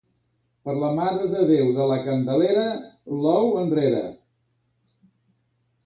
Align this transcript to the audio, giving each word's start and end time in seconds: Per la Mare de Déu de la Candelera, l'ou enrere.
Per 0.67 0.73
la 0.83 0.87
Mare 0.99 1.27
de 1.33 1.43
Déu 1.51 1.69
de 1.77 1.87
la 1.93 1.99
Candelera, 2.07 2.65
l'ou 3.27 3.55
enrere. 3.65 4.05